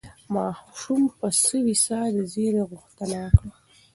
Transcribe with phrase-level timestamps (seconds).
[0.33, 3.55] ماشوم په سوې ساه د زېري غوښتنه کوله.